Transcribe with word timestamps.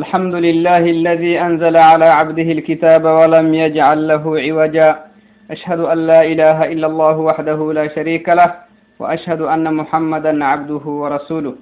الحمد 0.00 0.34
لله 0.46 0.82
الذي 0.96 1.34
أنزل 1.46 1.76
على 1.76 2.04
عبده 2.18 2.48
الكتاب 2.56 3.04
ولم 3.04 3.54
يجعل 3.54 4.08
له 4.08 4.24
عوجا. 4.44 4.88
أشهد 5.54 5.80
أن 5.92 5.98
لا 6.10 6.20
إله 6.32 6.58
إلا 6.72 6.86
الله 6.86 7.16
وحده 7.28 7.60
لا 7.78 7.86
شريك 7.96 8.26
له 8.28 8.50
وأشهد 9.00 9.40
أن 9.54 9.74
محمدا 9.74 10.44
عبده 10.44 10.84
ورسوله. 11.02 11.54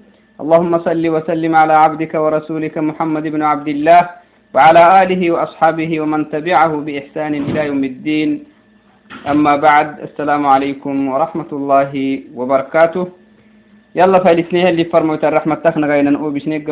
اللهم 0.42 0.72
صل 0.88 1.04
وسلم 1.14 1.52
على 1.62 1.74
عبدك 1.84 2.12
ورسولك 2.14 2.78
محمد 2.78 3.24
بن 3.34 3.42
عبد 3.42 3.68
الله 3.68 4.02
وعلى 4.54 4.82
آله 5.02 5.22
وأصحابه 5.30 6.00
ومن 6.00 6.30
تبعه 6.30 6.72
بإحسان 6.86 7.32
إلى 7.34 7.60
يوم 7.66 7.84
الدين. 7.84 8.30
أما 9.32 9.56
بعد 9.56 9.88
السلام 10.08 10.42
عليكم 10.46 10.94
ورحمة 11.12 11.50
الله 11.52 11.92
وبركاته. 12.38 13.04
يلا 13.94 14.18
فالسنيه 14.24 14.68
اللي 14.72 14.84
فرموت 14.84 15.22
الرحمة 15.24 15.54
تخنا 15.54 15.86
غينا 15.86 16.10
نقوبشنيك 16.10 16.64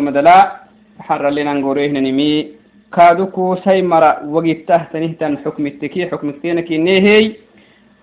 حر 1.01 1.29
لنا 1.31 1.53
نقوريه 1.53 1.91
نمي 1.91 2.47
كادوكو 2.93 3.57
سيمرا 3.65 4.13
وقت 4.35 4.57
تهتنه 4.69 5.37
حكم 5.45 5.67
التكي 5.67 6.07
حكم 6.11 6.29
التينك 6.29 6.73
نيهي. 6.73 7.33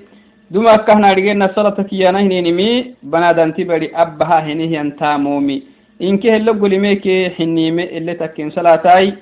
duma 0.50 0.72
akkahnadhigena 0.72 1.55
salata 1.55 1.84
kiyana 1.84 2.19
hininimi 2.20 2.97
banadanti 3.03 3.64
bari 3.64 3.91
abbaha 3.94 4.41
hinihiyantamomi 4.41 5.62
inke 5.98 6.31
helle 6.31 6.53
golimeke 6.55 7.31
xinime 7.36 7.83
ele 7.83 8.14
takken 8.14 8.50
salatai 8.50 9.14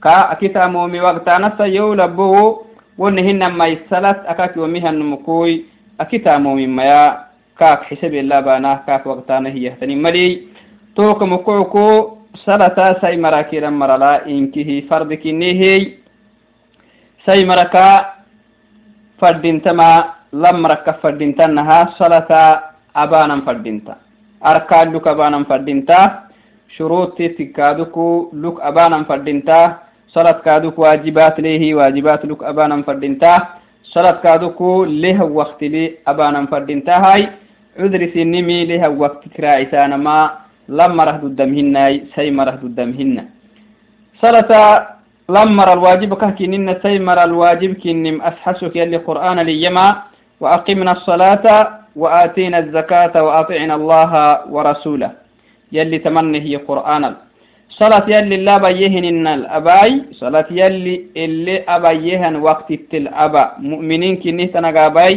ka 0.00 0.30
akitamomi 0.30 1.00
waqtana 1.00 1.56
sayo 1.58 1.94
labowo 1.94 2.66
woni 2.98 3.22
hinamai 3.22 3.78
salat 3.90 4.22
akaki 4.28 4.58
wami 4.58 4.80
hanumukoy 4.80 5.64
akitamomi 5.98 6.66
maya 6.66 7.26
kak 7.58 7.86
xisabelabanah 7.90 8.86
kak 8.86 9.06
waqtana 9.06 9.50
hiyahtani 9.50 9.96
maley 9.96 10.48
to 10.94 11.14
kamukuco 11.18 12.18
salata 12.42 12.98
say 13.00 13.16
marakiran 13.16 13.74
marala 13.74 14.22
inkihi 14.26 14.86
fardi 14.88 15.18
kinihey 20.34 20.42
say 20.42 20.60
maraka 20.60 20.92
fadintama 21.02 21.62
lam 21.62 21.86
maraka 21.90 21.94
fadintanaha 21.94 21.94
salata 21.98 22.62
abanan 22.94 23.42
fadinta 23.44 23.96
arkaad 24.42 24.92
luk 24.92 25.06
abanan 25.06 25.44
fadinta 25.46 26.22
shuruti 26.76 27.28
tikaaduku 27.36 28.28
luk 28.32 28.60
abanan 28.62 29.04
fadinta 29.06 29.78
saladkaaduk 30.14 30.78
waajibaat 30.78 31.38
lehi 31.38 31.74
waajibaat 31.74 32.24
luk 32.24 32.42
abanan 32.44 32.84
fadinta 32.84 33.48
saladkaaduku 33.92 34.84
leha 34.86 35.24
waktili 35.24 35.98
abanan 36.06 36.46
fadintahay 36.48 37.28
cudri 37.76 38.12
sinimi 38.12 38.66
leha 38.66 38.90
wakti 38.90 39.28
kiraacisaanama 39.30 40.44
لما 40.68 41.04
رهد 41.04 41.24
الدمهن 41.24 42.00
سي 42.16 42.30
مرهد 42.30 42.64
الدمهن 42.64 43.16
صلاة 44.22 44.52
لما 45.28 45.72
الواجب 45.72 46.14
كهكنن 46.14 46.68
سي 46.82 46.98
مر 46.98 47.24
الواجب 47.24 47.72
كنم 47.84 48.22
أسحسك 48.22 48.76
يلي 48.76 48.96
قرآن 48.96 49.38
ليما 49.40 49.86
وأقمنا 50.44 50.92
الصلاة 50.92 51.46
وآتينا 51.96 52.58
الزكاة 52.58 53.14
وأطعنا 53.26 53.74
الله 53.80 54.12
ورسوله. 54.54 55.10
يلي 55.72 55.98
تمنى 56.04 56.38
هي 56.46 56.56
قرآن. 56.68 57.04
صلاة 57.80 58.06
يلي 58.14 58.36
لا 58.46 58.56
بيهن 58.58 59.04
إن 59.12 59.26
الأباي 59.26 59.92
صلاة 60.22 60.48
يلي 60.60 60.94
اللي 61.16 61.64
أبيهن 61.68 62.34
وقت 62.36 62.68
التل 62.70 63.08
مؤمنين 63.70 64.14
كنه 64.22 64.44
تنقابي 64.54 65.14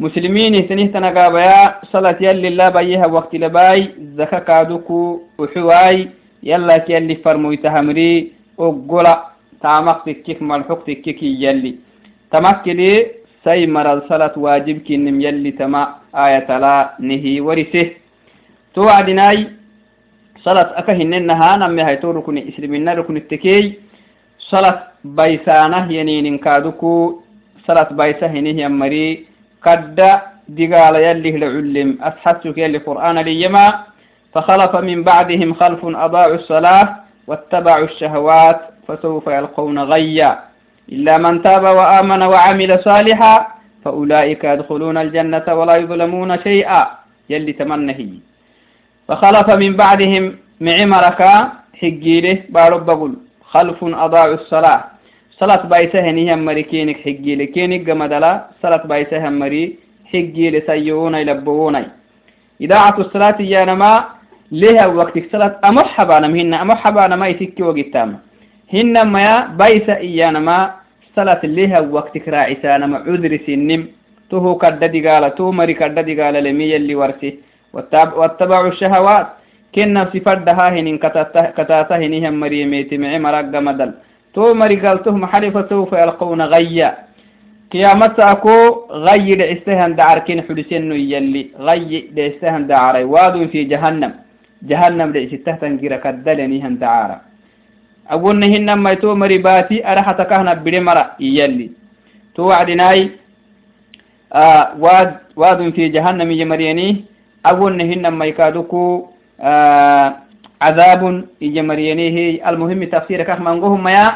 مسلمين 0.00 0.54
سنه 0.68 0.86
تنقابيا 0.94 1.58
صلاة 1.94 2.18
يلي 2.20 2.50
لا 2.58 2.68
بيها 2.76 3.06
وقت 3.06 3.32
لباي. 3.34 3.80
زكا 4.18 4.38
كادوكو 4.38 4.98
وحواي 5.38 6.08
يلا 6.42 6.84
يلي 6.88 7.14
فرموي 7.24 7.56
تهمري 7.56 8.32
وقولا 8.58 9.14
تامق 9.62 9.98
تكيك 10.04 10.42
ملحوق 10.42 10.80
تكيك 10.84 11.22
يلي. 11.22 11.72
تمكدي 12.32 13.23
سي 13.44 13.66
مرض 13.66 14.08
صلاة 14.08 14.32
واجب 14.36 14.78
كنم 14.88 15.20
يلي 15.20 15.50
تما 15.50 15.82
آية 16.14 16.58
لا 16.58 16.96
نهي 17.00 17.40
ورثه. 17.40 17.90
توعدناي 18.74 19.38
صلاة 20.46 20.70
أكهننها 20.80 21.56
نمي 21.56 21.82
هيتو 21.84 22.10
ركن 22.10 22.38
إسلامنا 22.48 22.94
ركن 22.94 23.16
التكي 23.16 23.78
صلاة 24.38 24.78
بيسانه 25.04 25.92
ينين 25.92 26.38
كادوكو. 26.38 27.20
صلاة 27.66 27.88
بيسه 27.92 28.32
نهي 28.32 28.66
أمري 28.66 29.24
قد 29.62 30.00
دقال 30.48 30.94
يلي 31.06 31.30
لعلم 31.42 31.98
أسحسك 32.02 32.58
يلي 32.58 32.78
قرآن 32.78 33.18
ليما 33.18 33.66
فخلف 34.32 34.72
من 34.76 35.02
بعدهم 35.02 35.54
خلف 35.54 35.80
أضاعوا 35.84 36.34
الصلاة 36.34 36.86
واتبعوا 37.28 37.84
الشهوات. 37.84 38.60
فسوف 38.88 39.26
يلقون 39.26 39.78
غيا. 39.78 40.53
إلا 40.92 41.18
من 41.18 41.42
تاب 41.42 41.64
وآمن 41.64 42.22
وعمل 42.22 42.70
صالحا 42.84 43.46
فأولئك 43.84 44.44
يدخلون 44.44 44.96
الجنة 44.96 45.46
ولا 45.48 45.76
يظلمون 45.76 46.38
شيئا. 46.38 46.86
يلي 47.30 47.52
تمنهي. 47.52 48.08
فخلف 49.08 49.50
من 49.50 49.72
بعدهم 49.76 50.24
معمرك 50.60 51.20
حجيله 51.80 52.38
بارب 52.48 52.86
بقول 52.86 53.12
خلف 53.52 53.78
أضاعوا 53.84 54.34
الصلاة. 54.34 54.84
صلاة 55.40 55.62
بايسه 55.66 56.10
نيهم 56.10 56.44
مري 56.44 56.62
كينك 56.62 56.96
حجي 57.04 57.36
لكينك 57.36 57.80
جمدلا 57.80 58.32
صلاة 58.62 58.82
بايسه 58.86 59.30
مري 59.30 59.64
حجي 60.10 60.50
لسيونا 60.50 61.18
يلبونا 61.20 61.82
إذاعة 62.60 62.96
الصلاة 62.98 63.38
يا 63.42 63.64
نما 63.64 64.04
لها 64.52 64.86
وقت 64.86 65.16
صلاة 65.32 65.54
أمحبا 65.64 66.16
نمهن 66.20 66.54
أمحبا 66.54 67.06
نما 67.06 67.26
يتكي 67.28 67.62
وقتام. 67.62 68.10
هن 68.72 69.02
ما 69.02 69.46
بايسه 69.58 69.96
يا 70.18 70.30
نما 70.30 70.58
صلاة 71.16 71.40
لها 71.44 71.80
وقت 71.80 72.28
راعسا 72.28 72.78
نما 72.78 72.98
عذر 73.06 73.32
سنم 73.46 73.82
تهو 74.30 74.54
كددي 74.62 75.08
قال 75.08 75.34
تو 75.34 75.52
مري 75.52 75.74
كددي 75.74 76.20
قال 76.20 76.34
لمي 76.44 76.76
اللي 76.76 76.94
ورسي 76.94 77.30
واتبعوا 77.72 78.68
الشهوات 78.68 79.26
كن 79.74 79.92
نفسي 79.92 80.20
فردها 80.20 80.68
هنين 80.68 80.96
كتاته 81.58 81.96
هنين 81.96 82.32
مريميتي 82.40 82.98
معي 82.98 83.18
مرق 83.18 83.54
مدل 83.68 83.90
تو 84.34 84.54
مرقالته 84.54 85.12
محل 85.16 85.44
فسوف 85.52 85.92
يلقون 85.92 86.42
غيا 86.42 86.88
قيامت 87.72 88.20
أكو 88.20 88.56
غي 89.06 89.34
لعستهن 89.34 89.94
دعركين 89.96 90.42
حدسين 90.48 90.92
يلي 90.92 91.42
غي 91.58 91.92
لعستهن 92.16 92.66
دعري 92.66 93.04
واد 93.04 93.34
في 98.10 98.18
جهنم 98.18 98.40
جهنم 98.40 98.44
لعستهن 98.44 98.44
تنجر 98.44 98.44
كدلني 98.44 98.56
هن 98.56 98.64
دعارا 98.64 98.64
أقول 98.64 98.64
نهن 98.64 98.72
ما 98.72 98.90
يتو 98.90 99.14
مريباتي 99.14 99.92
أرحة 99.92 100.24
كهنا 100.24 100.54
برمرة 100.54 101.10
يلي 101.20 101.70
تو 102.34 102.42
وعدناي 102.48 103.10
آه 104.34 104.68
واد 104.78 105.14
واد 105.36 105.72
في 105.74 105.88
جهنم 105.88 106.30
يمريني 106.30 107.04
أقول 107.46 107.76
نهن 107.76 108.08
ما 108.08 108.24
يكادوكو 108.24 109.06
آه 109.40 110.14
عذاب 110.62 111.24
يجمرينيه 111.40 112.48
المهم 112.48 112.84
تفسير 112.84 113.22
كه 113.22 113.38
منقوهم 113.38 113.88
يا 113.88 114.12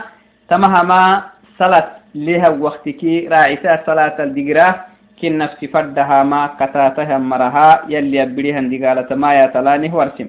تمهما 0.51 1.23
صلاة 1.59 1.89
لها 2.15 2.49
وقتك 2.49 3.05
راعسة 3.31 3.81
صلاة 3.87 4.17
الدقرة 4.25 4.85
كن 5.23 5.39
نفسي 5.39 5.69
فردها 5.69 6.23
ما 6.23 6.47
كتاتها 6.61 7.19
مرها 7.19 7.83
يلي 7.89 8.23
أبريها 8.23 8.61
دقالة 8.61 9.17
ما 9.17 9.45
يتلانه 9.45 9.97
ورسم 9.97 10.29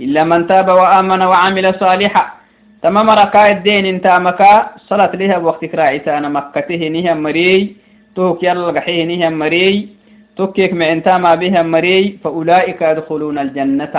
إلا 0.00 0.24
من 0.24 0.46
تاب 0.46 0.68
وآمن 0.68 1.22
وعمل 1.22 1.74
صالحا 1.80 2.37
تمام 2.82 3.10
ركاء 3.10 3.50
الدين 3.52 3.86
انت 3.86 4.06
مكا. 4.06 4.52
صلاة 4.86 5.12
لها 5.16 5.36
وقتك 5.36 5.74
راعسة 5.74 6.18
أنا 6.18 6.28
مكته 6.28 6.88
نها 6.88 7.14
مري 7.14 7.76
توك 8.14 8.42
يلا 8.42 8.70
قحيه 8.76 9.04
نها 9.04 9.30
مري 9.30 9.88
تكيك 10.36 10.72
انتا 10.82 11.18
ما 11.18 11.34
بها 11.34 11.62
مري 11.62 12.18
فأولئك 12.22 12.82
يدخلون 12.82 13.38
الجنة. 13.38 13.94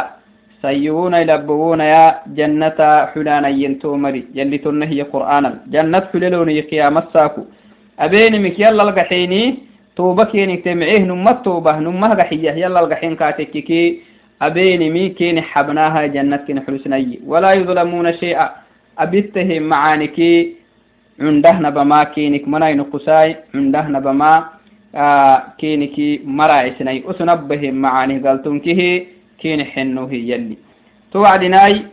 سيون 0.62 1.14
يلبون 1.14 1.82
يا 1.94 2.04
جنة 2.28 2.80
حلانا 3.12 3.48
ينتو 3.48 3.96
مري. 4.04 4.24
يلي 4.36 4.58
تنهي 4.58 5.02
قرآن. 5.02 5.46
جنة 5.68 6.04
حللون 6.14 6.50
يقيام 6.50 6.98
الساكو 6.98 7.42
أبين 8.00 8.34
مك 8.44 8.60
يلا 8.60 8.84
القحيني 8.84 9.44
توبة 9.96 10.24
كينك 10.24 10.64
تمعيه. 10.64 11.04
نمت 11.10 11.38
توبة. 11.46 11.80
نمه 11.80 12.12
قحية. 12.20 12.52
يلا 12.64 12.80
القحين 12.80 13.16
كاتككي 13.16 14.00
أبين 14.42 14.82
مي 14.94 15.10
كين 15.10 15.42
حبناها 15.42 16.06
جنة 16.16 16.40
كين 16.48 16.60
حلسني 16.64 17.20
ولا 17.28 17.52
يظلمون 17.60 18.14
شيئا. 18.14 18.69
abittahin 19.04 19.64
macaaniki 19.64 20.58
cundahnabama 21.20 22.06
kinik 22.14 22.48
manainukusaai 22.48 23.36
cundahnabama 23.52 24.60
kiniki 25.58 26.22
maraisinai 26.26 27.04
usunabahin 27.06 27.76
macanih 27.78 28.20
galtunkihi 28.22 29.08
kini 29.38 29.66
xenuhi 29.74 30.30
yalli. 30.30 30.58
Tuwacdinai 31.12 31.86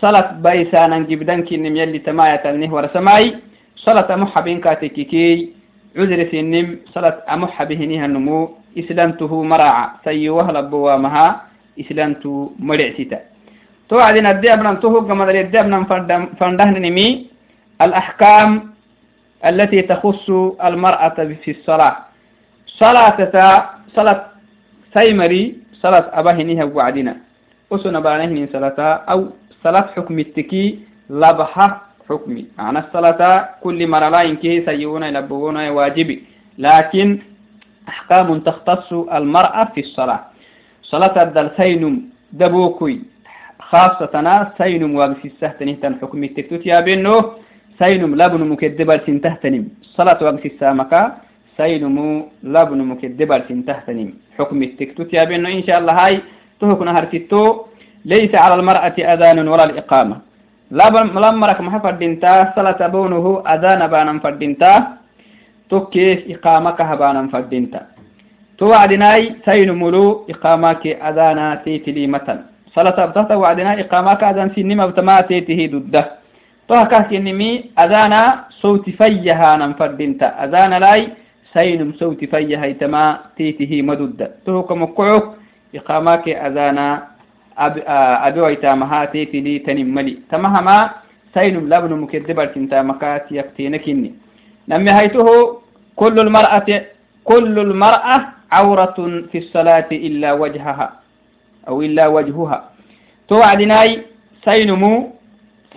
salat 0.00 0.40
baisanan 0.42 1.06
gibdankinim 1.06 1.76
yalli 1.76 2.00
tamayatalnih 2.00 2.72
warsamai 2.72 3.36
salat 3.84 4.10
amu 4.10 4.26
xabinkatekikiy 4.32 5.52
cudrisinim 5.94 6.80
salat 6.94 7.20
amu 7.28 7.46
xabihinihanumu 7.52 8.56
islantuhu 8.74 9.44
maraaca 9.44 10.00
sayiwahlabowamaha 10.04 11.48
islantu 11.76 12.52
madhecsita 12.58 13.20
أمحبه 13.92 14.20
نها 14.20 14.30
النمو 14.30 14.52
إسلامته 14.52 14.64
مراعا 14.64 14.72
سيوه 14.72 14.72
لبوامها 14.72 14.72
إسلامته 14.72 14.72
مرعستا 14.72 14.72
توعدنا 14.74 14.74
الدابنا 14.74 14.74
تهو 14.74 14.98
قمد 15.00 15.28
الدابنا 15.28 15.84
فندهن 16.40 16.82
نمي 16.82 17.26
الأحكام 17.82 18.70
التي 19.46 19.82
تخص 19.82 20.30
المرأة 20.64 21.18
في 21.44 21.50
الصلاة. 21.50 21.96
صلاة 22.66 23.18
صلاة 23.96 24.20
سيمري 24.94 25.54
صلاة 25.82 26.06
أباهنها 26.12 26.64
وعدنا 26.64 27.16
أسنا 27.72 28.00
بانهن 28.00 28.48
صلاة 28.52 28.80
أو 29.12 29.28
صلاة 29.64 29.86
حكم 29.96 30.18
التكي 30.18 30.78
لبحة 31.10 31.82
حكمي 32.08 32.46
معنى 32.58 32.78
الصلاة 32.78 33.48
كل 33.62 33.86
مرة 33.86 34.08
لا 34.08 34.22
ينكي 34.22 34.64
سيئون 34.66 35.02
يلبغون 35.02 35.68
واجبي 35.68 36.22
لكن 36.58 37.18
أحكام 37.88 38.38
تختص 38.40 38.92
المرأة 38.92 39.64
في 39.74 39.80
الصلاة. 39.80 40.20
صلاة 40.82 41.22
الدل 41.22 41.50
سينم 41.56 42.02
دبوكي 42.32 43.00
خاصة 43.70 44.14
سينم 44.58 44.94
واقف 44.98 45.22
السهتنه 45.30 45.74
تن 45.82 45.94
حكم 46.00 46.20
التكتوت 46.24 46.62
يا 46.66 46.80
بينه 46.86 47.14
سينم 47.80 48.12
لبن 48.20 48.42
مكدبر 48.52 48.98
سنتهتنم. 49.06 49.64
صلاة 49.96 50.18
واقف 50.26 50.44
السامكة 50.52 51.00
سينمو 51.58 52.08
لابن 52.42 52.78
مكدبر 52.90 53.40
تحتنم 53.68 54.10
حكم 54.38 54.58
التكتوت 54.62 55.10
يا 55.16 55.24
بينه 55.24 55.48
إن 55.58 55.62
شاء 55.66 55.78
الله 55.80 55.92
هاي 56.00 56.14
تهكنا 56.60 56.92
هرتتو. 56.98 57.42
ليس 58.12 58.34
على 58.34 58.54
المرأة 58.54 58.96
أذان 59.12 59.38
ولا 59.48 59.64
الإقامة. 59.64 60.16
لما 60.70 61.46
رك 61.50 61.60
محفر 61.60 61.94
دينتا 62.02 62.32
صلاة 62.56 62.80
بونه 62.94 63.26
أذان 63.54 63.82
بانا 63.92 64.18
فردينتا 64.22 64.72
تكيف 65.70 66.18
إقامك 66.32 66.78
هبانا 66.90 67.22
فردينتا 67.32 67.80
توعدناي 68.58 69.22
سين 69.46 69.70
ملو 69.82 70.04
إقامك 70.30 70.84
أذانا 71.08 71.46
تيتلي 71.64 72.06
متن. 72.06 72.38
صلاة 72.76 73.06
بتاتا 73.06 73.34
وعدنا 73.34 73.80
إقامك 73.80 74.22
أذان 74.24 74.48
سنما 74.56 74.86
بتما 74.86 75.20
تيته 75.20 75.60
ضده 75.72 76.04
توهكا 76.68 77.00
كنمي 77.10 77.50
أذانا 77.78 78.20
صوت 78.62 78.90
فيها 78.90 79.56
ننفردينتا 79.56 80.28
أذان 80.44 80.72
لاي 80.84 81.02
سينم 81.54 81.92
صوت 82.00 82.20
في 82.24 82.56
هيتما 82.62 83.04
تيته 83.36 83.72
مدد 83.82 84.20
تهوك 84.46 84.70
مقعوك 84.72 85.24
إقاماك 85.74 86.28
أذانا 86.28 86.88
أبي 88.28 88.40
ويتامها 88.40 89.04
تيتي 89.04 89.40
لي 89.40 89.58
تنملي 89.58 90.14
تمهما 90.30 90.76
سينم 91.34 91.64
لبن 91.72 91.92
مكدبر 92.02 92.46
تنتامكات 92.46 93.24
يكتينكني 93.38 94.10
نمي 94.68 94.90
هيته 94.90 95.26
كل 95.96 96.16
المرأة 96.20 96.68
كل 97.24 97.58
المرأة 97.58 98.16
عورة 98.52 98.98
في 99.32 99.38
الصلاة 99.38 99.88
إلا 99.92 100.32
وجهها. 100.32 101.05
أو 101.68 101.82
إلا 101.82 102.06
وجهها. 102.06 102.58
توعدناي 103.28 103.90
سينمو 104.44 104.92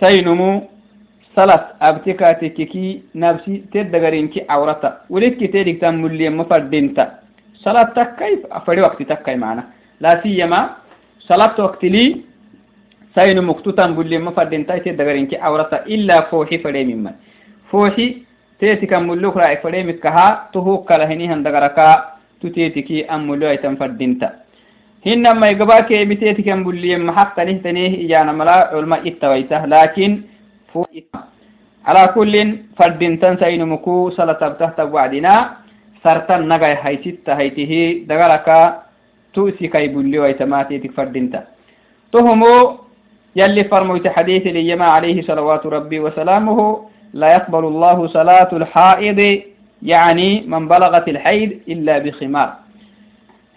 سينمو 0.00 0.70
salas 1.30 1.62
abtika 1.78 2.34
tekeki 2.34 3.14
nabsi 3.14 3.62
teddagarinki 3.72 4.44
awrata 4.50 5.06
ولك 5.10 5.38
تيرك 5.38 5.80
تمولي 5.80 6.28
مفردينتا. 6.30 7.04
صلاة 7.64 7.94
تكاي 7.94 8.42
فري 8.66 8.80
وقت 8.82 9.02
تكاي 9.02 9.36
معنا. 9.36 9.64
لا 10.00 10.20
سيما 10.22 10.70
صلاة 11.20 11.54
وقت 11.58 11.84
لي 11.84 12.20
سين 13.14 13.38
مكتوتا 13.44 13.86
بولي 13.86 14.18
مفردينتا 14.18 14.78
تدغرينك 14.78 15.34
عورتا. 15.34 15.86
إلا 15.86 16.20
فوحي 16.20 16.58
فري 16.58 16.84
ممن 16.84 17.14
فوحي 17.70 18.06
تيتك 18.60 18.92
ملوك 18.92 19.36
رأي 19.36 19.56
فري 19.62 19.82
متكها 19.86 20.50
تهوك 20.52 20.92
لهني 20.92 21.28
هندغركا 21.32 21.88
تتيتكي 22.42 23.06
أمولو 23.06 23.46
أيتم 23.50 23.76
فردينتا. 23.76 24.28
هنما 25.06 25.48
يقباك 25.48 25.92
بتيتك 25.92 26.48
مبولي 26.48 26.96
محقا 26.96 27.44
نهتنيه 27.44 27.92
إجانا 28.04 28.32
ملا 28.32 28.76
علماء 28.76 29.08
التويته 29.08 29.64
لكن 29.64 30.10
على 31.86 32.02
كل 32.14 32.34
فردين 32.76 33.20
تنسين 33.20 33.62
مكو 33.66 34.10
صلاة 34.10 34.48
بتحت 34.48 34.80
وعدنا. 34.80 35.34
سرطان 36.04 36.48
نغاي 36.48 36.76
هيتت 36.80 37.30
هيته 37.30 37.72
دغرك 38.08 38.48
تؤسي 39.34 39.68
كي 39.68 39.88
بولي 39.88 40.18
ويتماتي 40.18 40.88
فردينتا 40.96 41.40
تهمو 42.12 42.78
يلي 43.36 43.64
فرموت 43.64 44.08
حديث 44.08 44.44
ليما 44.46 44.84
عليه 44.84 45.22
صلوات 45.22 45.66
ربي 45.66 46.00
وسلامه 46.00 46.58
لا 47.12 47.28
يقبل 47.36 47.64
الله 47.64 48.06
صلاة 48.06 48.50
الحائض 48.52 49.20
يعني 49.82 50.30
من 50.48 50.68
بلغت 50.68 51.08
الحيض 51.08 51.50
إلا 51.68 51.98
بخمار. 51.98 52.50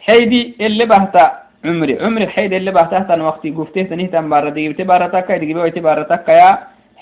حيدي 0.06 0.42
اللي 0.62 0.86
بهتا 0.86 1.26
عمري. 1.66 1.96
عمري 2.06 2.24
الحيد 2.24 2.54
اللي 2.54 2.72
بهتا 2.72 3.22
وقتي. 3.22 3.50
قفته 3.52 3.84
تنهتن 3.84 4.30
باردي 4.30 4.70
بتبارتك 4.70 5.30
يدقي 5.30 5.70
بتبارتك 5.70 6.30
يا. 6.30 6.50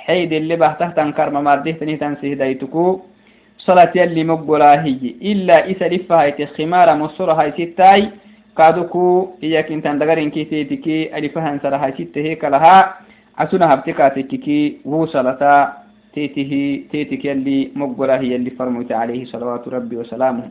حيد 0.06 0.34
اللي 0.34 0.56
بحته 0.56 0.90
تنكر 0.98 1.30
ممارده 1.30 1.72
تنه 1.72 1.96
تنسيه 1.96 2.34
دايتكو 2.34 3.02
صلاة 3.58 3.92
يلي 3.96 4.24
مقبلا 4.24 4.86
هي 4.86 4.98
إلا 5.32 5.72
إسا 5.72 5.86
لفها 5.94 6.22
هاي 6.22 6.46
خمار 6.58 6.88
مصورة 6.96 7.34
هاي 7.34 7.52
ستاي. 7.52 8.10
كادوكو 8.58 9.30
إياك 9.44 9.72
انتان 9.72 10.00
دغرين 10.00 10.30
كي 10.30 10.44
تيتكي. 10.44 11.18
ألفها 11.18 11.50
انسر 11.54 11.76
هاي 11.76 11.92
ستة 11.92 12.22
هيك 12.22 12.44
عسونا 13.38 13.74
هبتكا 13.74 14.08
تككي 14.08 14.78
وو 14.86 15.06
صلاة 15.06 15.74
تيته 16.14 16.52
تيتك 16.92 17.26
يلي 17.26 17.72
هي 18.24 18.36
اللي 18.36 18.50
فرموت 18.50 18.92
عليه. 18.92 19.26
صلوات 19.26 19.68
ربي 19.68 19.96
وسلامه. 19.98 20.44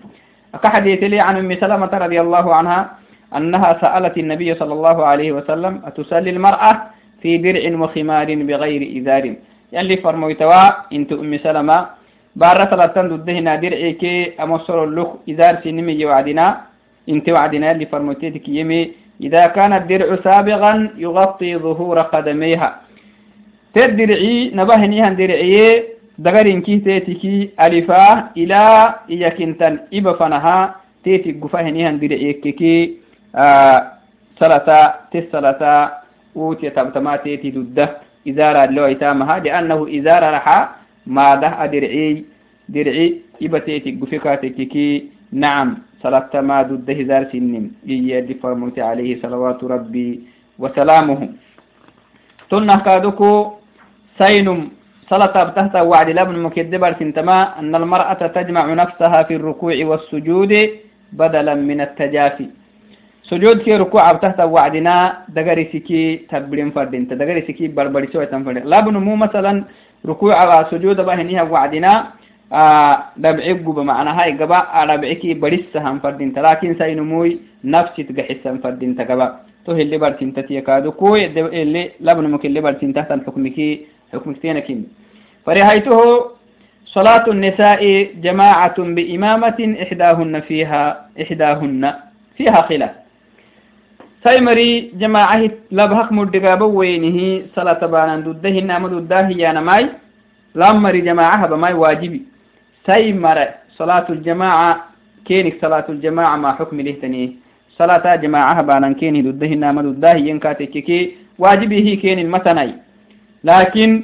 أكحديث 0.55 1.03
لي 1.13 1.21
عن 1.21 1.37
أم 1.37 1.51
سلمة 1.63 1.93
رضي 2.05 2.21
الله 2.21 2.55
عنها 2.55 2.81
أنها 3.37 3.71
سألت 3.81 4.19
النبي 4.19 4.55
صلى 4.55 4.73
الله 4.73 4.97
عليه 5.07 5.33
وسلم 5.33 5.81
أتسلي 5.87 6.31
المرأة 6.31 6.73
في 7.23 7.39
درع 7.39 7.63
وخمار 7.81 8.29
بغير 8.35 8.83
إزار؟ 8.99 9.25
يلي 9.73 9.97
فرمويتوا 9.97 10.69
إنت 10.93 11.13
أم 11.13 11.33
سلمة 11.39 11.79
بارة 12.37 12.65
ثلاثة 12.65 13.03
ضدهنا 13.03 13.57
درعي 13.57 13.93
كي 13.93 14.33
أمصر 14.43 14.85
اللخ 14.85 15.09
إزار 15.31 15.55
سنمي 15.65 16.05
وعدنا. 16.07 16.47
إنت 17.09 17.27
وعدنا 17.31 17.71
يلي 17.71 17.87
فرمويتك 17.87 18.49
يمي 18.49 18.83
إذا 19.23 19.47
كان 19.47 19.73
الدرع 19.73 20.17
سابغا 20.25 20.73
يغطي 20.97 21.57
ظهور 21.57 21.99
قدميها. 22.01 22.69
تدرعي 23.75 24.51
نبهنيها 24.55 25.09
درعي 25.11 25.85
دغرين 26.25 26.61
كي 26.63 26.77
تيتكي 26.79 27.51
ألفا 27.61 28.31
إلى 28.37 28.95
إياكنتن 29.11 29.75
إبفنها 29.95 30.57
تيتك 31.05 31.35
قفهنيها 31.43 31.91
درعي 31.91 32.33
كي 32.33 32.75
آه 33.35 33.79
سلطة 34.41 34.95
تسلطة 35.13 35.75
أوتي 36.37 36.71
تبتماتي 36.71 37.51
ضده 37.57 37.87
إزارة 38.29 38.67
لو 38.77 38.85
إتامها 38.85 39.39
لأنه 39.39 39.79
إزارة 39.99 40.29
رحا 40.37 40.59
ما 41.07 41.35
ده 41.35 41.67
درعي 41.67 42.25
درعي 42.69 43.07
إبتيتي 43.43 43.91
قفكاتك 44.01 44.57
كي. 44.73 44.89
نعم 45.33 45.79
صلاة 46.03 46.31
ما 46.41 46.63
ضده 46.63 47.03
زار 47.09 47.25
سنم 47.33 47.71
يدي 47.87 48.35
فرموت 48.35 48.79
عليه 48.79 49.23
صلوات 49.23 49.65
ربي 49.65 50.21
صلاة 55.11 55.37
تحت 55.59 55.75
وعد 55.91 56.09
لابن 56.19 56.37
مكدبر 56.47 56.93
سنتما 57.01 57.59
أن 57.59 57.75
المرأة 57.75 58.21
تجمع 58.37 58.65
نفسها 58.83 59.23
في 59.29 59.35
الركوع 59.37 59.75
والسجود 59.91 60.53
بدلا 61.13 61.55
من 61.55 61.81
التجافي. 61.81 62.47
سجود 63.31 63.59
كي 63.67 63.77
ركوع 63.77 64.13
تحت 64.13 64.41
وعدنا 64.41 64.95
دغري 65.37 65.65
سكي 65.73 66.17
تبلين 66.31 66.71
فردين 66.71 67.03
دغري 67.07 67.43
سكي 67.49 67.69
بربري 67.69 68.07
سوى 68.13 68.27
تنفردين 68.27 68.65
لا 68.65 68.81
بنمو 68.81 69.15
مثلا 69.17 69.65
ركوع 70.07 70.37
سجود 70.71 70.99
بهنيها 71.01 71.43
وعدنا 71.43 71.93
دبعي 73.17 73.53
قبا 73.67 73.83
معنى 73.83 74.11
هاي 74.11 74.31
قبا 74.41 74.59
دبعيكي 74.95 75.35
برسها 75.43 75.91
فردين 76.03 76.33
لكن 76.37 76.71
سينموي 76.79 77.31
نفسي 77.65 78.03
تقحسا 78.03 78.51
فردين 78.63 78.97
تقبا. 78.97 79.27
تو 79.67 79.73
اللي 79.73 79.99
برسين 79.99 80.35
تتيكادو 80.35 80.93
كوي 80.93 81.27
اللي 81.63 81.91
لبن 82.01 82.25
مك 82.31 82.47
اللي 82.47 82.61
برسين 82.61 82.95
تحت 84.13 84.15
الحكمك 84.15 84.37
حكمك 84.37 84.43
تينكين 84.43 84.89
فرهيته 85.47 86.25
صلاة 86.87 87.25
النساء 87.31 87.83
جماعة 88.23 88.79
بإمامة 88.79 89.77
إحداهن 89.83 90.41
فيها 90.41 91.07
إحداهن 91.23 91.95
فيها 92.37 92.63
خلاف. 92.63 92.91
سيمري 94.25 94.91
جماعة 94.95 95.51
لبهق 95.73 96.13
مدقابا 96.13 96.67
وينه 96.67 97.43
صلاة 97.57 97.87
بانا 97.87 98.17
دده 98.21 98.51
نعم 98.61 98.87
دده 98.89 99.29
يا 99.29 99.53
نماي 99.53 99.87
لامري 100.55 101.01
جماعة 101.01 101.47
بماي 101.47 101.73
واجبي. 101.73 102.23
سيمر 102.87 103.39
صلاة 103.79 104.07
الجماعة 104.11 104.85
كينك 105.25 105.55
صلاة 105.63 105.87
الجماعة 105.89 106.37
ما 106.37 106.53
حكم 106.53 106.81
له 106.81 106.97
تنيه 107.03 107.31
صلاة 107.79 108.17
جماعة 108.17 108.63
بانا 108.63 108.93
كيني 108.93 109.23
دده 109.23 109.47
نعم 109.47 109.81
دده 109.81 110.13
ينكاتك 110.13 110.77
واجبي 111.39 111.77
هي 111.87 111.97
كين 111.97 112.19
المتناي 112.19 112.90
لكن 113.45 114.03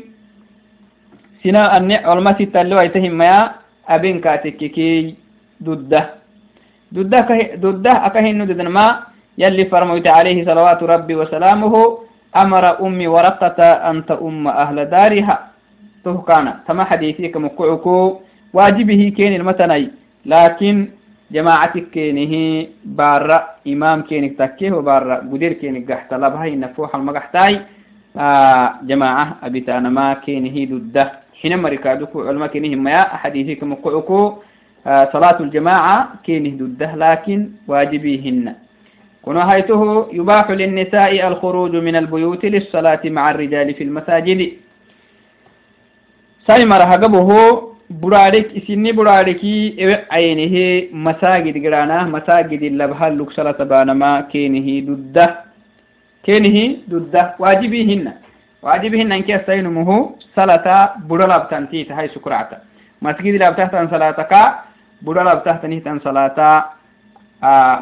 سنا 1.45 1.77
أن 1.77 1.93
علمتي 1.93 2.47
تلو 2.47 2.81
أيتهم 2.81 3.13
ما 3.13 3.53
أبين 3.89 4.21
كاتككي 4.21 5.15
دده 5.61 6.03
دده 6.93 7.21
دده 7.55 7.93
أكهن 8.07 8.47
ددن 8.47 8.69
ما 8.69 8.87
يلي 9.39 9.65
فرميت 9.65 10.07
عليه 10.07 10.45
صلوات 10.45 10.83
ربي 10.83 11.15
وسلامه 11.15 11.99
أمر 12.37 12.65
أمي 12.87 13.07
ورقة 13.07 13.63
أن 13.91 14.07
تؤم 14.07 14.49
أهل 14.49 14.85
دارها. 14.85 15.37
تهكانا 16.05 16.61
تما 16.69 16.85
حديثيك 16.85 17.37
مقعكو 17.37 18.21
واجبه 18.53 19.13
كين 19.17 19.33
المتني. 19.41 19.91
لكن 20.27 20.89
جماعتك 21.31 21.91
كينه 21.91 22.67
بارا 22.85 23.39
إمام 23.67 24.03
كينك 24.03 24.39
تكيه 24.39 24.73
وبارا 24.73 25.15
قدير 25.33 25.53
كينك 25.53 25.93
قحت 25.93 26.15
لبها 26.15 26.47
نفوح 26.47 26.95
المقحتاي. 26.95 27.61
آه 28.19 28.75
جماعة 28.83 29.37
أبتانا 29.43 29.89
ما 29.89 30.15
كينه 30.15 30.57
ضده 30.79 31.13
حينما 31.43 31.69
ركادكو 31.69 32.23
علماء 32.29 32.49
كينه 32.49 32.77
ما 32.77 33.03
حديثيك 33.03 33.63
مقعكو 33.65 34.35
آه 34.87 35.09
صلاة 35.13 35.41
الجماعة 35.41 36.09
كينه 36.25 36.57
ضده 36.65 36.95
لكن 36.95 37.51
واجبيهن. 37.69 38.55
ونهايته 39.25 40.07
يباح 40.13 40.51
للنساء 40.51 41.29
الخروج 41.29 41.77
من 41.77 41.97
البيوت 41.97 42.45
للصلاة 42.45 43.01
مع 43.05 43.31
الرجال 43.31 43.75
في 43.75 43.85
المساجد. 43.85 44.53
سايمر 46.47 46.83
هقبه 46.83 47.29
برارك 47.91 48.47
اسني 48.57 48.93
براركي 48.93 49.59
عينه 50.11 50.87
مساجد 50.93 51.67
قرانا 51.67 52.05
مساجد 52.05 52.63
اللبها 52.63 53.11
لك 53.11 53.31
صلاة 53.31 53.61
بانما 53.65 54.21
كينه 54.21 54.87
ضده 54.87 55.46
كينه 56.27 56.57
ضده 56.91 57.23
واجبيهن 57.43 58.07
واجبهن 58.63 59.13
انك 59.13 59.31
استينمه 59.31 59.89
صلاة 60.37 60.67
برلب 61.11 61.43
تنتيت 61.51 61.89
هاي 61.93 62.09
سكرعتا 62.15 62.59
مسجد 63.03 63.35
لابتهت 63.41 63.75
صلاتك 63.95 64.33
برلب 65.07 65.39
تحت 65.47 65.63
نهتن 65.73 65.99
صلاة 66.07 66.39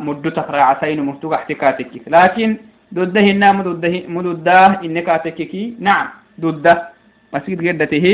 مدو 0.06 0.28
تقرع 0.38 0.66
سين 0.80 1.00
مهتوق 1.08 1.32
احتكاتك 1.34 1.90
لكن 2.06 2.48
ضده 2.94 3.20
هنا 3.20 3.48
مدده 4.16 4.66
إنك 4.84 5.08
أتككي 5.08 5.64
نعم 5.80 6.06
ضده 6.40 6.74
مسجد 7.34 7.58
قدته 7.68 8.06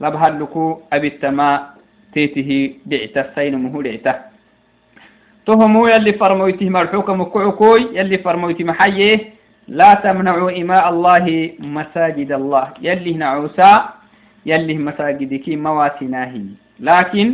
لبهلكو 0.00 0.64
أبي 0.92 1.08
التماء 1.08 1.58
تيته 2.14 2.50
دعته 2.86 3.24
سين 3.34 3.54
مهو 3.64 3.82
دعته 3.82 4.14
تهمو 5.46 5.86
يلي 5.86 6.12
فرمويته 6.12 6.68
مرحوك 6.70 7.08
مكعكوي 7.10 7.82
يلي 7.98 8.18
فرمويته 8.18 8.64
محيه 8.64 9.18
لا 9.68 9.94
تمنعوا 9.94 10.50
إماء 10.62 10.84
الله 10.90 11.26
مساجد 11.58 12.32
الله. 12.32 12.66
يلي 12.82 13.12
نعوسا 13.12 13.72
يلي 14.46 14.74
مساجدك 14.74 15.46
مواسناهي 15.48 16.46
لكن 16.80 17.26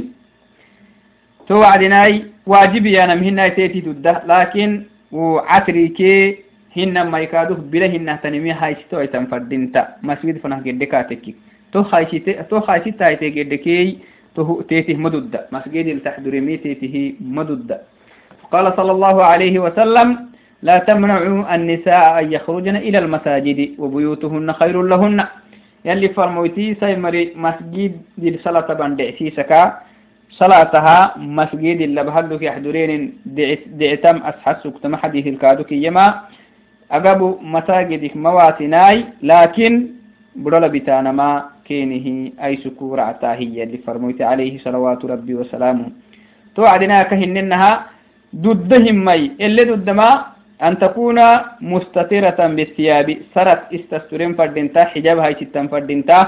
توعدناي 1.49 2.25
واجبي 2.47 3.04
أنا 3.04 3.14
مهنا 3.14 3.49
تيتي 3.49 3.80
تده. 3.80 4.23
لكن 4.26 4.82
وعتري 5.12 5.88
كي 5.88 6.44
هنا 6.76 7.04
ما 7.04 7.18
يكادوه 7.18 7.56
بلا 7.73 7.87
هنا 7.87 8.20
تنمي 8.23 8.52
هاي 8.52 8.76
ستو 8.87 9.00
ايتم 9.00 9.26
فردينتا 9.26 9.88
مسجد 10.02 10.38
فنه 10.38 10.56
قد 10.56 10.82
كاتكي 10.85 11.35
تو 11.73 11.82
خايشت 11.82 12.44
تو 12.50 12.61
خايشت 12.61 12.99
تايتي 13.00 13.28
قد 13.42 13.54
كي 13.54 13.99
تو 14.35 14.61
تيتي 14.68 14.94
مدد. 14.94 15.32
مسجد 15.52 15.87
التحضرمي 15.87 16.56
تيتي 16.56 17.16
مدد. 17.20 17.80
قال 18.52 18.66
صلى 18.76 18.92
الله 18.92 19.16
عليه 19.25 19.58
وسلم 19.58 20.08
لا 20.62 20.79
تمنعوا 20.79 21.55
النساء 21.55 22.19
أن 22.21 22.33
يخرجن 22.33 22.77
إلى 22.77 22.99
المساجد 22.99 23.79
وبيوتهن 23.79 24.53
خير 24.53 24.83
لهن. 24.83 25.25
يلي 25.85 26.09
فرموتي 26.09 26.75
سيمري 26.81 27.33
مسجد 27.37 27.93
دي 28.19 28.38
صلاة 28.38 28.69
بندع 28.75 29.11
سيسكا 29.19 29.62
صلاتها 30.31 31.15
مسجد 31.17 31.79
اللي 31.81 32.05
بهدك 32.05 32.43
يحضرين 32.43 33.12
دعتم 33.81 34.17
أسحس 34.31 34.57
سكتم 34.65 34.97
حديث 34.97 35.27
الكادوك 35.27 35.73
يما. 35.73 36.07
أقبو 36.91 37.38
مساجدك 37.43 38.17
مواتناي 38.17 39.05
لكن 39.23 39.73
برلا 40.37 40.67
بتانا 40.67 41.12
ما 41.12 41.45
كينه 41.65 42.33
أي 42.45 42.57
سكور 42.57 43.00
عتاهية 43.00 43.65
اللي 43.65 43.79
فرميت 43.87 44.23
عليه 44.23 44.59
صلوات 44.59 45.05
ربي 45.05 45.35
وسلامه. 45.35 45.87
توعدنا 46.57 47.03
كهننها 47.03 47.87
ضدهم 48.37 49.05
مي 49.05 49.31
اللي 49.41 49.65
ضد 49.65 49.91
ما 49.91 50.38
أن 50.62 50.79
تكون 50.79 51.19
مستترة 51.61 52.41
بالثياب 52.57 53.09
سرت 53.35 53.61
استسترين 53.75 54.35
فردنتا 54.35 54.85
حجاب 54.85 55.19
هاي 55.19 55.35
ستن 55.41 55.69
فردنتا 55.69 56.19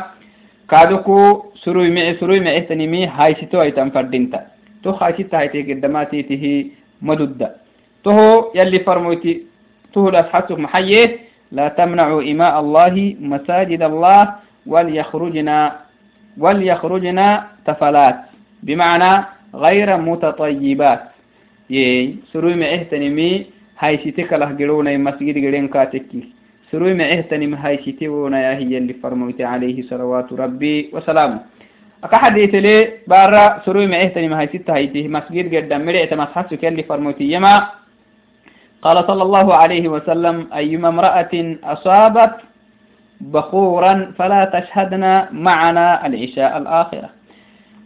كادوكو 0.71 1.45
سروي 1.63 1.91
معي 1.91 2.15
سروي 2.15 2.41
معي 2.41 2.61
تنمي 2.61 3.07
هاي 3.07 3.35
ستو 3.35 3.63
اي 3.63 3.71
تنفردينتا 3.71 4.41
تو 4.83 4.91
هاي 4.91 5.13
ستا 5.19 5.39
هاي 5.39 5.49
تيجي 5.49 5.75
دماتي 5.75 6.23
تهي 6.23 6.67
مدودة 7.03 7.49
تو 8.05 8.17
يلي 8.55 8.79
فرموتي 8.87 9.43
تو 9.93 10.09
الأسحاتك 10.09 10.59
محيه 10.59 11.19
لا 11.53 11.69
تمنعوا 11.69 12.23
إماء 12.23 12.55
الله 12.61 13.17
مساجد 13.21 13.83
الله 13.83 14.35
وليخرجنا 14.67 15.59
وليخرجنا 16.39 17.27
تفلات 17.67 18.19
بمعنى 18.63 19.13
غير 19.55 19.97
متطيبات 19.97 21.03
يي 21.71 22.17
سروي 22.33 22.55
معي 22.55 22.85
تنمي 22.85 23.33
هاي 23.81 23.97
ستك 24.05 24.33
له 24.33 24.51
قلونا 24.59 24.97
مسجد 25.09 25.37
قلين 25.45 25.69
كاتكي 25.69 26.21
سروي 26.71 26.95
معه 26.95 27.21
تنم 27.31 27.55
هاي 27.55 27.77
شتيونا 27.85 28.39
يا 28.47 28.53
هي 28.61 28.79
اللي 28.79 28.95
فرموت 29.03 29.41
عليه 29.41 29.83
صلوات 29.91 30.29
ربي 30.33 30.91
وسلامه 30.95 31.39
أكا 32.05 32.17
حديث 32.17 32.55
لي 32.55 32.77
بارا 33.11 33.45
سروي 33.65 33.87
معه 33.87 34.07
تنم 34.15 34.33
هاي 34.33 34.47
ستة 34.55 34.75
هايته 34.75 35.09
مسجد 35.09 35.45
قد 35.55 35.73
مريت 35.73 36.15
مسحسك 36.15 36.65
اللي 36.65 36.83
فرموت 36.83 37.21
يما 37.21 37.55
قال 38.83 38.97
صلى 39.07 39.23
الله 39.23 39.55
عليه 39.55 39.89
وسلم 39.89 40.37
أيما 40.55 40.89
امرأة 40.89 41.35
أصابت 41.65 42.35
بخورا 43.21 44.13
فلا 44.19 44.45
تشهدنا 44.45 45.29
معنا 45.33 46.07
العشاء 46.07 46.59
الآخرة 46.59 47.11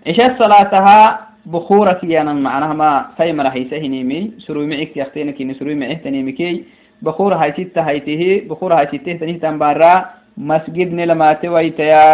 عشاء 0.07 0.39
صلاتها 0.39 1.24
بخورة 1.47 1.93
كيانا 1.93 2.33
معناها 2.33 2.73
ما 2.73 2.91
سيمرا 3.19 3.51
هيسهنيمي 3.53 4.21
سروي 4.39 4.67
معك 4.67 4.97
يختينك 4.97 5.41
إن 5.41 5.55
سروي 5.55 5.75
معه 5.75 5.93
تنمكي 5.93 6.65
بخور 7.03 7.35
هاي 7.35 7.53
ستة 7.53 7.81
هايته 7.89 8.49
بخور 8.49 8.73
هاي 8.75 8.87
ستة 8.87 9.13
تنيه 9.13 9.39
تنبارا 9.39 10.05
مسجد 10.39 10.93
نلمات 10.93 11.45
ويتيا 11.45 12.05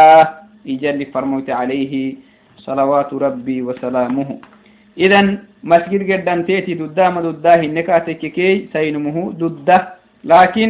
يجلي 0.66 1.04
فرموت 1.14 1.50
عليه 1.50 2.14
صلوات 2.58 3.14
ربي 3.14 3.62
وسلامه. 3.62 4.38
إذن 4.98 5.38
مسجد 5.64 6.00
قدام 6.12 6.42
تيتي 6.42 6.74
ددام 6.74 7.20
دداه 7.20 7.60
النكاتك 7.60 8.18
كي 8.18 8.68
سينمه 8.72 9.32
دده 9.32 9.78
لكن 10.24 10.68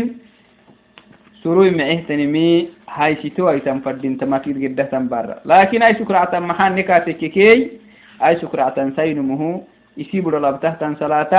سروي 1.43 1.71
معه 1.71 2.00
تنمي 2.09 2.69
هاي 2.97 3.17
ستو 3.23 3.50
أي 3.50 3.61
تنفردين 3.61 4.19
تمسجد 4.19 4.57
قده 4.64 4.85
تنبارا. 4.85 5.35
لكن 5.45 5.83
أي 5.83 5.95
سكرة 5.95 6.38
محان 6.38 6.75
نكاتك 6.75 7.17
كي 7.17 7.79
أي 8.26 8.36
سكرة 8.36 8.92
سينمه 8.96 9.62
يسيب 9.96 10.28
لبته 10.28 10.70
تن 10.80 10.94
صلاة 11.02 11.34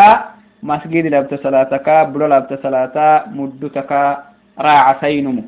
مسجد 0.64 1.06
لابت 1.14 1.34
صلاتك 1.44 1.88
بلو 2.14 2.26
لابت 2.28 2.52
صلاة 2.64 2.96
مدتك 3.38 3.92
راع 4.60 4.86
سينمو 5.02 5.44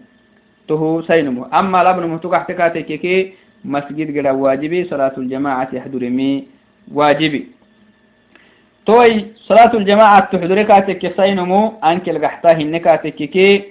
تهو 0.68 1.02
سينمو 1.02 1.44
أما 1.60 1.84
لابن 1.84 2.04
مهتوك 2.12 2.34
احتكاتك 2.34 2.86
كي 2.86 3.34
مسجد 3.66 4.08
قد 4.18 4.28
واجبي 4.28 4.80
صلاة 4.92 5.14
الجماعة 5.18 5.70
يحضرمي 5.74 6.48
واجبي. 6.94 7.42
توي 8.86 9.26
صلاة 9.50 9.74
الجماعة 9.74 10.20
تحضركاتك 10.32 11.04
سينمو 11.18 11.74
أنك 11.84 12.10
القحتا 12.10 12.52
هنكاتك 12.52 13.16
كي 13.16 13.64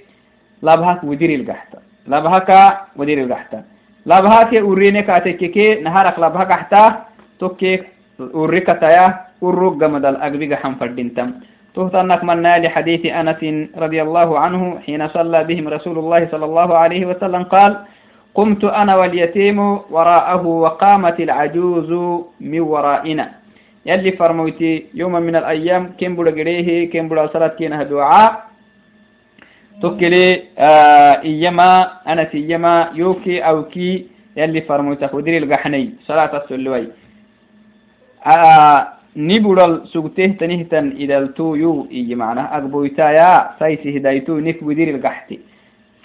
لابهك 0.63 1.05
ودير 1.05 1.31
القحتا. 1.41 1.79
لابهك 2.07 2.51
ودير 2.97 3.19
القحتا. 3.25 3.63
labha 4.07 4.51
ke 4.51 4.59
urine 4.59 5.03
katekeke 5.07 5.83
naharak 5.83 6.19
labha 6.19 6.47
gaxta 7.43 7.87
tokke 8.19 8.33
urrikataya 8.35 9.35
urrug 9.43 9.79
gamadal 9.81 10.17
agbiga 10.23 10.57
xan 10.63 10.79
fadintam 10.79 11.43
تهتنك 11.73 12.21
من 12.25 12.45
لحديث 12.45 13.07
أنس 13.07 13.41
رضي 13.73 14.01
الله 14.03 14.29
عنه 14.39 14.63
حين 14.85 15.09
صلى 15.09 15.45
بهم 15.49 15.69
رسول 15.69 15.97
الله 15.99 16.29
صلى 16.33 16.45
الله 16.45 16.69
عليه 16.77 17.03
وسلم 17.07 17.43
قال 17.49 17.73
قمت 18.35 18.65
أنا 18.65 18.97
واليتيم 18.97 19.59
وراءه 19.91 20.45
وقامت 20.47 21.21
العجوز 21.21 21.91
من 22.41 22.61
ورائنا 22.61 23.27
يلي 23.89 24.13
فرموتي 24.21 24.73
يوم 24.95 25.13
من 25.13 25.37
الأيام 25.37 25.97
كم 26.01 26.17
بلا 26.17 26.31
قريه 26.31 26.93
كم 26.93 27.09
بلا 27.09 27.33
صلاة 27.33 27.57
كينها 27.57 27.83
دعاء 27.83 28.31
تكلي 29.83 30.43
آه 30.59 31.25
إيما 31.25 31.89
أنا 32.05 32.29
إيما 32.35 32.93
يوكي 32.95 33.41
أو 33.41 33.65
كي 33.73 34.07
يلي 34.37 34.61
فرموتي 34.69 35.09
خدري 35.09 35.39
القحني 35.39 36.05
صلاة 36.05 36.33
السلوي 36.37 36.85
نبرل 39.17 39.73
سوته 39.93 40.27
تنهتن 40.41 40.87
إذا 40.97 41.19
التو 41.19 41.55
يو 41.55 41.87
إيجي 41.91 42.15
معنا 42.15 42.57
أقبويتا 42.57 43.11
يا 43.11 43.31
سايسي 43.61 43.97
هدايتو 43.97 44.39
نك 44.39 44.63
ودير 44.63 44.89
القحتي. 44.95 45.39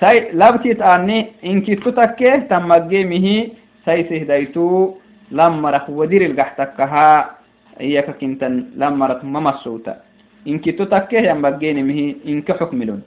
ساي 0.01 0.31
لابتيت 0.33 0.81
أني 0.81 1.17
إنكي 1.45 1.75
تتكي 1.75 2.51
تمجي 2.51 3.01
مهي 3.05 3.37
سايسي 3.85 4.23
هدايتو 4.23 4.93
لما 5.31 5.69
رخ 5.71 5.89
ودير 5.89 6.21
القحتكها 6.25 7.07
إياك 7.79 8.09
كنتن 8.19 8.53
لما 8.75 9.05
رخ 9.07 9.23
ممسوتا. 9.23 9.93
إنكي 10.47 10.71
تتكي 10.71 11.17
ينبجيني 11.29 11.83
مهي 11.83 12.15
إنك 12.27 12.51
حكم 12.59 12.83
لون 12.83 13.01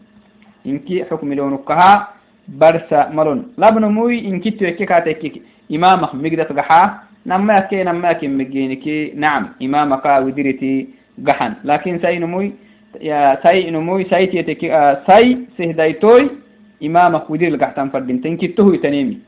إنكي 0.67 1.05
حكم 1.05 1.29
لونكها 1.33 2.09
برسا 2.49 3.01
ملون. 3.17 3.53
لابن 3.59 3.85
موي 3.85 4.29
إنكي 4.29 4.51
توكي 4.51 4.85
كاتكي 4.87 5.43
إمامك 5.75 6.15
مقدت 6.15 6.53
قحا 6.59 7.10
نما 7.27 7.61
كي 7.61 7.83
نما 7.85 8.13
كي 8.13 8.29
مجينك 8.29 8.85
نعم 9.15 9.49
إمامك 9.63 10.05
ودرتي 10.25 10.89
قحن 11.27 11.53
لكن 11.65 11.99
ساي 12.03 12.19
نموي 12.19 12.53
يا 13.01 13.39
ساي 13.43 13.71
نموي 13.71 14.05
ساي 14.11 14.27
تيتك 14.27 14.65
آه 14.65 15.03
ساي 15.07 15.39
سهدايتوي 15.59 16.31
إمامك 16.85 17.31
ودير 17.31 17.49
القحتان 17.55 17.89
فردين 17.91 18.21
تنكي 18.23 18.47
تهوي 18.57 18.79
تنيمي. 18.79 19.19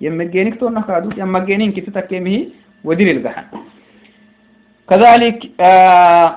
يمجينك 0.00 0.60
تو 0.60 0.68
نخادو 0.68 1.10
يمجينك 1.16 1.80
تتكيمه 1.80 2.46
ودير 2.84 3.16
القحن 3.16 3.44
كذلك 4.90 5.38
آه 5.60 6.36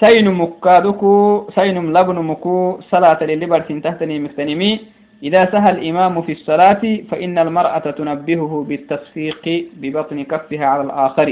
سين 0.00 0.30
مكادوكو 0.30 1.14
سين 1.54 1.92
لبن 1.96 2.14
مكو 2.30 2.80
صلاة 2.90 3.18
اللي 3.22 3.46
برسين 3.46 3.82
تحتني 3.82 4.18
مختنمي 4.20 4.80
إذا 5.24 5.42
سهى 5.52 5.70
الإمام 5.70 6.22
في 6.22 6.32
الصلاة 6.32 6.82
فإن 7.10 7.38
المرأة 7.38 7.78
تنبهه 7.98 8.52
بالتصفيق 8.68 9.44
ببطن 9.80 10.18
كفها 10.24 10.66
على 10.66 10.82
الآخر. 10.82 11.28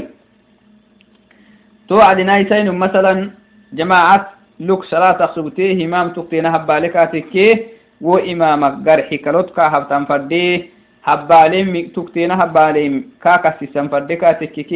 توعد 1.89 2.19
نايسين 2.19 2.71
مثلا 2.71 3.31
جماعة 3.73 4.19
لك 4.59 4.83
صلاة 4.83 5.19
سبتيه 5.35 5.85
إمام 5.85 6.09
تقتين 6.09 6.45
هبالكاتك 6.45 7.33
وإمام 8.01 8.61
قرحي 8.87 9.17
كالوتك 9.17 9.59
هبتن 9.59 10.05
فرديه 10.05 10.55
هبالين 11.03 11.93
تقتين 11.93 12.31
هبالين 12.31 12.93
كاكسي 13.23 13.65
سنفردكاتك 13.73 14.71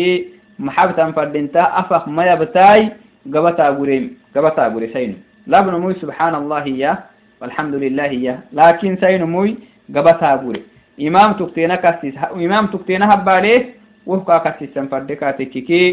محبتن 0.59 1.11
فردنتا 1.11 1.63
أفق 1.79 2.07
ما 2.07 2.23
يبتاي 2.31 2.89
قبتا 3.33 3.67
قريم 3.79 4.17
قبتا 4.35 4.63
قريسين 4.73 5.11
لابن 5.47 5.73
موي 5.81 5.93
سبحان 6.03 6.35
الله 6.35 6.63
إياه 6.63 6.97
والحمد 7.41 7.75
لله 7.75 8.11
يا 8.25 8.35
لكن 8.53 8.97
سين 9.01 9.23
موي 9.23 9.55
قبتها 9.95 10.35
بوري 10.35 10.61
إمام 11.07 11.33
تكتينا 11.33 11.75
كاسيس 11.75 12.15
إمام 12.35 12.65
تكتينا 12.73 13.13
هباليه 13.13 13.61
وفقا 14.05 14.37
كاسيس 14.37 14.69
سنفردكا 14.75 15.31
تككي 15.31 15.83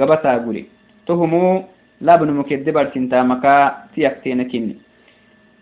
قبتها 0.00 0.38
بوري 0.38 0.64
تهمو 1.06 1.62
لابن 2.00 2.28
مكدبر 2.40 2.84
سنتامكا 2.94 3.54
تيكتينا 3.94 4.44
كني 4.52 4.76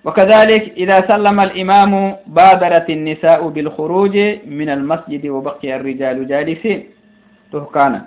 وكذلك 0.04 0.72
إذا 0.76 1.08
سلم 1.08 1.40
الإمام 1.40 1.92
بادرت 2.26 2.90
النساء 2.90 3.48
بالخروج 3.48 4.16
من 4.46 4.68
المسجد 4.68 5.26
وبقي 5.26 5.76
الرجال 5.76 6.16
جالسين. 6.28 6.80
تهكانا. 7.52 8.00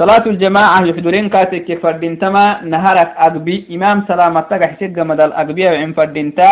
صلاة 0.00 0.24
الجماعة 0.26 0.78
يحضرين 0.90 1.28
كاتك 1.34 1.68
فردين 1.82 2.18
تما 2.18 2.46
نهارك 2.66 3.10
أقبي 3.26 3.56
إمام 3.74 3.96
سلامة 4.10 4.50
حسيد 4.70 4.98
مدى 5.10 5.24
الأقبية 5.30 5.68
وعن 5.70 5.92
فردين 5.98 6.34
تا 6.34 6.50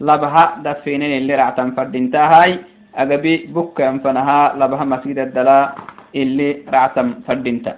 لبها 0.00 0.44
دفينين 0.64 1.12
اللي 1.20 1.34
رعتن 1.40 1.68
فردين 1.76 2.10
تا 2.12 2.22
هاي 2.32 2.50
أقبي 2.96 3.34
بك 3.54 3.76
أنفنها 3.80 4.38
لبها 4.60 4.84
مسجد 4.92 5.18
الدلا 5.18 5.60
اللي 6.16 6.50
رعتن 6.74 7.08
فردين 7.28 7.56
تا 7.64 7.72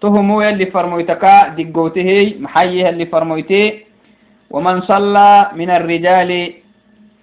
تهمو 0.00 0.40
يلي 0.46 0.66
فرمويتكا 0.74 1.34
دقوته 1.58 2.10
محيه 2.44 2.88
اللي 2.94 3.06
فرمويتي 3.14 3.62
ومن 4.54 4.76
صلى 4.90 5.30
من 5.58 5.68
الرجال 5.78 6.30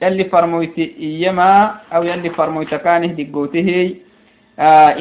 يلي 0.04 0.24
فرمويتي 0.34 0.86
إيما 1.00 1.52
أو 1.96 2.02
يلي 2.04 2.30
فرمويتكانه 2.30 3.08
دقوته 3.20 3.70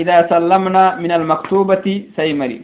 إذا 0.01 0.27
سلمنا 0.31 0.85
من 0.99 1.13
المكتوبة 1.13 1.87
سيمري. 2.17 2.61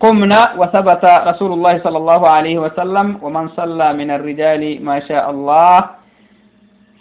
قمنا 0.00 0.40
وثبت 0.60 1.04
رسول 1.04 1.50
الله 1.52 1.74
صلى 1.84 1.98
الله 1.98 2.22
عليه 2.28 2.56
وسلم 2.58 3.06
ومن 3.24 3.48
صلى 3.56 3.88
من 3.92 4.08
الرجال 4.10 4.84
ما 4.84 5.00
شاء 5.00 5.30
الله. 5.30 5.76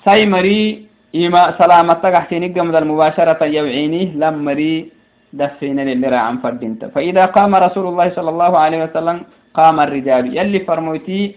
سيمري 0.08 0.88
إما 1.16 1.56
سلامة 1.60 1.94
تحت 1.94 2.32
نقم 2.34 2.68
المباشرة 2.76 3.42
يوعيني 3.44 4.16
لمري 4.16 4.92
دفين 5.34 5.80
للرا 5.80 6.18
عن 6.18 6.38
فردنت 6.38 6.86
فإذا 6.96 7.26
قام 7.36 7.56
رسول 7.56 7.86
الله 7.88 8.08
صلى 8.18 8.30
الله 8.30 8.52
عليه 8.58 8.80
وسلم 8.84 9.18
قام 9.54 9.80
الرجال. 9.80 10.38
يلي 10.38 10.60
فرموتي 10.64 11.36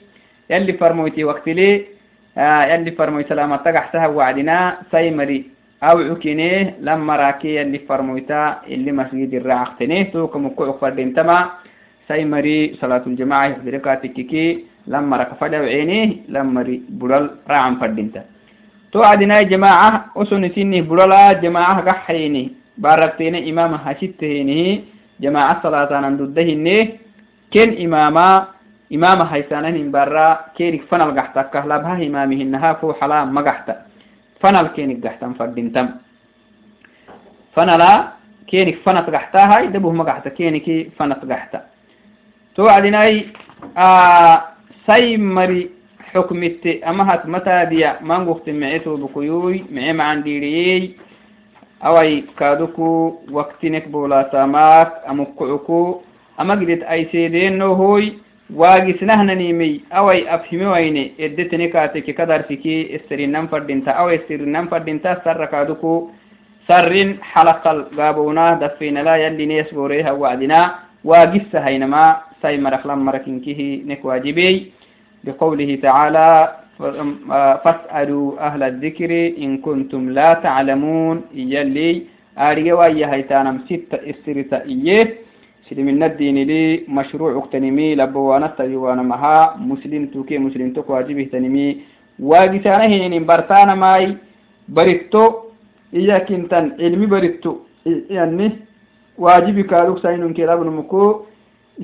يلي 0.51 0.73
فرموتي 0.73 1.25
وقت 1.25 1.47
لي 1.49 1.85
آه 2.39 2.63
يلي 2.73 2.91
فرموتي 2.91 3.29
سلامة 3.29 3.57
تحت 3.57 3.97
وعدنا 3.97 4.59
سيمري. 4.91 5.56
أو 5.83 5.99
عكينيه 5.99 6.77
لما 6.81 7.17
راكي 7.17 7.63
اللي 7.63 7.79
فرمويتا 7.79 8.61
اللي 8.69 8.93
مسجد 8.93 9.35
الرعاقتنيه 9.35 10.03
توك 10.03 10.37
مكوع 10.37 10.73
فردين 10.81 11.15
تما 11.15 11.51
سيمري 12.09 12.75
صلاة 12.81 13.03
الجماعة 13.07 13.57
بركاتك 13.65 14.13
كي 14.31 14.65
لما 14.87 15.17
رك 15.17 15.31
فدع 15.41 15.59
عينيه 15.59 16.17
لما 16.29 16.63
ري 16.63 16.83
بلال 16.89 17.31
رعم 17.51 17.75
فردينتا 17.81 18.23
تو 18.93 19.03
عدنا 19.03 19.43
جماعة 19.43 20.13
أسن 20.17 20.49
سنه 20.57 20.81
بلالا 20.81 21.33
جماعة 21.45 21.81
قحيني 21.89 22.45
باركتين 22.79 23.35
إمام 23.51 23.73
هشتهينه 23.85 24.79
جماعة 25.21 25.63
صلاة 25.63 25.91
نددهنه 26.09 26.89
كن 27.53 27.69
إماما 27.85 28.29
إمام 28.95 29.19
هيسانه 29.23 29.77
برا 29.93 30.29
كيرك 30.57 30.83
فنال 30.91 31.11
قحتك 31.19 31.55
لبها 31.71 31.97
إمامهنها 32.07 32.73
فو 32.81 32.93
حلام 32.93 33.35
مقحتك 33.35 33.79
fanal 34.41 34.73
kenik 34.75 35.01
gaxtan 35.01 35.35
fadintam. 35.35 36.01
Fanala 37.55 38.17
kenik 38.47 38.83
fanat 38.85 39.07
gaxtahay 39.11 39.69
dabuhma 39.73 40.05
gaxta 40.05 40.31
keniki 40.31 40.93
fanat 40.97 41.25
gaxta. 41.27 41.65
To 42.57 42.69
adinai 42.69 43.33
sai 44.87 45.17
mari 45.17 45.71
xukmitte 46.13 46.81
amahat 46.85 47.25
mataadiya 47.27 47.99
mangukti 48.01 48.53
mece 48.53 48.85
tobukuyuy 48.85 49.65
mece 49.71 49.93
macandhiiriyey 49.93 50.95
awai 51.81 52.25
kaaduku 52.39 53.21
waktinek 53.33 53.89
boolaatamaak 53.93 55.05
amukkucuku 55.09 56.03
ama 56.39 56.57
gidet 56.57 56.83
aiseedeennohoy 56.89 58.26
نوهوي 58.51 58.93
waagisnahnanimey 58.93 59.81
awai 59.91 60.27
afhimiwaine 60.29 61.13
eddetene 61.19 61.69
kaateke 61.69 62.13
kadarfiki 62.13 62.81
istirinan 62.97 63.49
fadinta 63.49 63.97
awa 63.97 64.15
istirinan 64.15 64.69
fadinta 64.69 65.21
sarra 65.25 65.47
kaaduku 65.47 66.11
sarrin 66.69 67.19
halakal 67.33 67.85
gaabona 67.97 68.55
dafeinala 68.61 69.17
yallinees 69.19 69.75
goreha 69.75 70.15
wacdina 70.15 70.61
waagissa 71.05 71.61
haynama 71.61 72.05
say 72.43 72.57
maraklan 72.59 73.03
marakinkihi 73.09 73.83
nek 73.87 74.05
waajibey 74.05 74.73
بقوله 75.27 75.71
تعالى 75.83 76.29
فاسألوا 77.65 78.27
أهل 78.47 78.63
الذكر 78.63 79.11
إن 79.45 79.59
كنتم 79.59 80.11
لا 80.11 80.35
تعلمون 80.35 81.17
يلي 81.35 82.03
آريه 82.39 82.73
وإيا 82.73 83.07
هيتانم 83.15 83.57
ستة 83.69 83.99
استرتا 84.11 84.59
إيه 84.65 85.26
سلم 85.71 85.89
الدين 86.03 86.39
لي 86.51 86.87
مشروع 86.89 87.31
اقتنمي 87.39 87.95
لبوانا 87.95 88.47
تجوانا 88.59 89.03
مها 89.03 89.57
مسلم 89.71 90.07
توكي 90.07 90.39
مسلم 90.39 90.71
توك 90.73 90.91
واجبه 90.91 91.25
تنمي 91.33 91.67
واجسانه 92.19 93.07
إن 93.07 93.27
برتانا 93.27 93.75
ماي 93.75 94.17
بريتو 94.69 95.25
إيا 95.95 96.19
كنتن 96.19 96.65
علمي 96.81 97.07
بريتو. 97.07 97.53
يعني 98.11 98.47
واجبي 99.19 99.63
كاروك 99.63 99.99
ساينون 99.99 100.33
كلاب 100.35 100.61
نمكو 100.67 101.03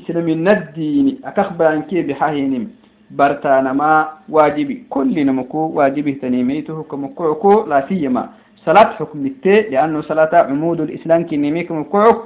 سلم 0.06 0.28
الدين 0.28 1.18
أكخبان 1.24 1.82
كي 1.82 2.02
بحاهنم 2.02 2.64
برتانا 3.10 3.72
ما 3.72 4.08
واجبي. 4.28 4.76
كل 4.90 5.26
نمكو 5.26 5.58
واجبه 5.58 6.16
تنمي 6.22 6.62
تهك 6.62 6.94
مكوعكو 6.94 7.66
لا 7.70 7.78
سيما. 7.88 8.28
صلاة 8.66 8.90
حكم 8.98 9.26
لأنه 9.44 10.00
صلاة 10.00 10.32
عمود 10.34 10.80
الإسلام 10.80 11.26
كني 11.26 11.50
ميكم 11.50 11.82
كعك 11.92 12.18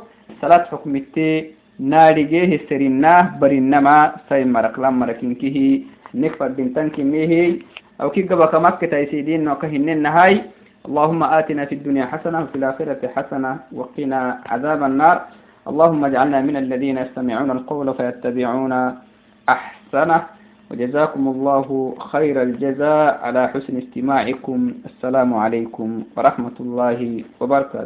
صلاة 0.43 0.65
حكم 0.73 0.97
التي 0.97 1.51
ناري 1.79 2.25
جيه 2.25 2.61
سرنا 2.69 3.37
برنما 3.41 4.13
سي 4.29 4.45
مرق 4.45 4.81
لم 4.81 4.95
مركينكه 4.99 5.57
نكفر 6.15 6.49
بنتن 6.49 6.89
كنيه 6.91 7.59
أو 8.01 8.11
كي 8.11 8.23
قبك 8.23 8.55
مكة 8.55 8.87
تيسيدين 8.87 9.49
وكهن 9.49 9.89
النهاي 9.89 10.43
اللهم 10.89 11.23
آتنا 11.23 11.65
في 11.65 11.75
الدنيا 11.75 12.07
حسنة 12.07 12.43
وفي 12.43 12.57
الآخرة 12.57 13.03
حسنة 13.17 13.59
وقنا 13.73 14.39
عذاب 14.47 14.83
النار. 14.83 15.17
اللهم 15.69 16.05
اجعلنا 16.05 16.41
من 16.41 16.57
الذين 16.57 16.99
يستمعون 16.99 17.51
القول 17.51 17.95
فيتبعون 17.95 18.73
أحسنه. 19.49 20.23
وجزاكم 20.71 21.29
الله 21.29 21.95
خير 21.99 22.43
الجزاء 22.43 23.21
على 23.23 23.49
حسن 23.49 23.77
استماعكم. 23.79 24.73
السلام 24.87 25.35
عليكم 25.35 26.03
ورحمة 26.17 26.57
الله 26.61 27.25
وبركاته. 27.41 27.85